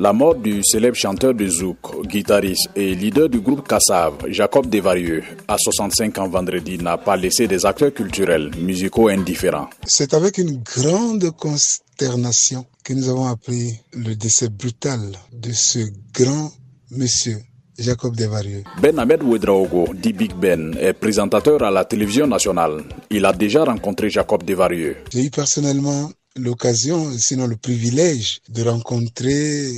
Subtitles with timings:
[0.00, 5.22] La mort du célèbre chanteur de zouk, guitariste et leader du groupe Kassav, Jacob Desvarieux,
[5.46, 9.68] à 65 ans vendredi, n'a pas laissé des acteurs culturels, musicaux indifférents.
[9.86, 15.00] C'est avec une grande consternation que nous avons appris le décès brutal
[15.34, 15.80] de ce
[16.14, 16.50] grand
[16.90, 17.36] monsieur.
[17.80, 18.62] Jacob Desvarieux.
[18.82, 22.84] Ben Ahmed Ouedraogo, dit Big Ben, est présentateur à la télévision nationale.
[23.10, 24.96] Il a déjà rencontré Jacob Desvarieux.
[25.12, 29.70] J'ai eu personnellement l'occasion, sinon le privilège, de rencontrer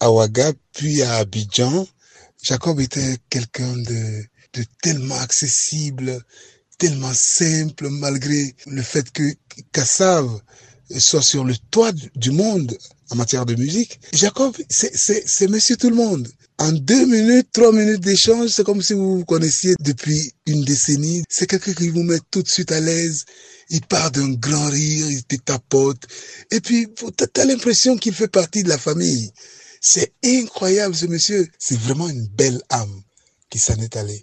[0.00, 1.86] à Ouaga, puis à Abidjan.
[2.42, 6.20] Jacob était quelqu'un de, de tellement accessible,
[6.76, 9.22] tellement simple, malgré le fait que
[9.72, 10.28] Kassav
[10.98, 12.76] soit sur le toit du monde
[13.10, 14.00] en matière de musique.
[14.12, 16.28] Jacob, c'est monsieur tout le monde.
[16.58, 21.24] En deux minutes, trois minutes d'échange, c'est comme si vous vous connaissiez depuis une décennie.
[21.28, 23.24] C'est quelqu'un qui vous met tout de suite à l'aise.
[23.70, 26.02] Il part d'un grand rire, il te tapote.
[26.52, 26.86] Et puis,
[27.32, 29.30] t'as l'impression qu'il fait partie de la famille.
[29.80, 31.48] C'est incroyable, ce monsieur.
[31.58, 33.02] C'est vraiment une belle âme
[33.50, 34.22] qui s'en est allée.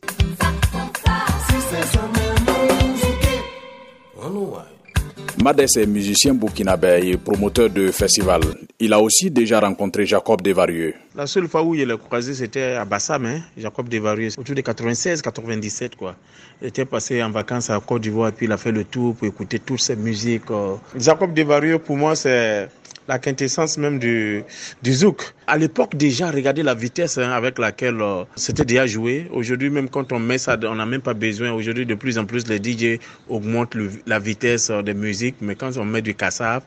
[5.41, 8.41] Madès est musicien burkinabé et promoteur de festivals.
[8.79, 10.93] Il a aussi déjà rencontré Jacob Desvarieux.
[11.15, 14.61] La seule fois où il l'a croisé, c'était à Bassam, hein, Jacob Desvarieux, autour de
[14.61, 15.95] 96-97.
[15.95, 16.15] quoi.
[16.61, 19.27] Il était passé en vacances à Côte d'Ivoire, puis il a fait le tour pour
[19.27, 20.51] écouter toutes ces musiques.
[20.51, 20.75] Euh.
[20.95, 22.69] Jacob Desvarieux, pour moi, c'est
[23.07, 24.43] la quintessence même du,
[24.83, 25.33] du zouk.
[25.47, 29.27] À l'époque, déjà, regardez la vitesse hein, avec laquelle euh, c'était déjà joué.
[29.33, 31.51] Aujourd'hui, même quand on met ça, on n'a même pas besoin.
[31.51, 35.35] Aujourd'hui, de plus en plus, les DJ augmentent la vitesse euh, des musiques.
[35.41, 36.61] Mais quand on met du kassav,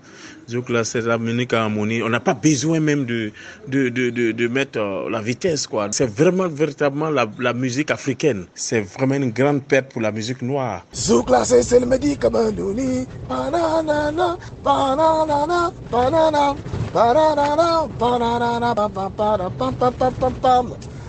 [0.51, 2.03] zouk, là, c'est la musique à harmonie.
[2.03, 3.33] On n'a pas besoin même de,
[3.69, 5.89] de, de, de, mettre euh, la vitesse, quoi.
[5.93, 8.47] C'est vraiment, véritablement la, musique africaine.
[8.55, 10.85] C'est vraiment une grande perte pour la musique noire.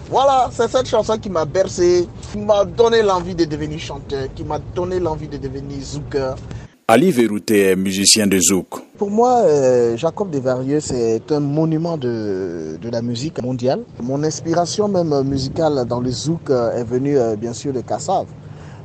[0.10, 4.44] Voilà, c'est cette chanson qui m'a bercé, qui m'a donné l'envie de devenir chanteur, qui
[4.44, 6.36] m'a donné l'envie de devenir zouker.
[6.88, 8.68] Ali Verrouté est musicien de zouk.
[9.00, 13.82] Pour moi, euh, Jacob Desvarieux, c'est un monument de, de, la musique mondiale.
[14.04, 18.28] Mon inspiration même musicale dans le zouk est venue euh, bien sûr de Kassav.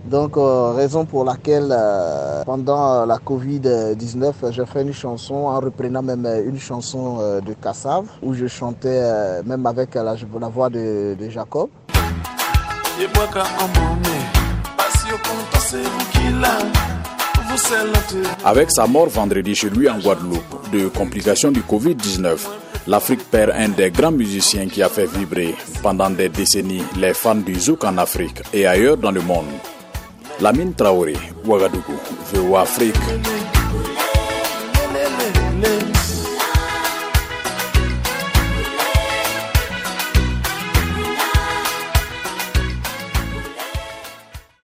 [0.04, 6.02] Donc, euh, raison pour laquelle, euh, pendant la Covid-19, j'ai fait une chanson en reprenant
[6.02, 11.14] même une chanson euh, de Kassav, où je chantais même avec la, la voix de,
[11.18, 11.68] de Jacob.
[18.44, 22.38] Avec sa mort vendredi chez lui en Guadeloupe de complications du Covid-19,
[22.86, 27.34] l'Afrique perd un des grands musiciens qui a fait vibrer pendant des décennies les fans
[27.34, 29.46] du zouk en Afrique et ailleurs dans le monde.
[30.40, 31.98] Lamine Traoré, Ouagadougou,
[32.32, 33.49] VOA Afrique.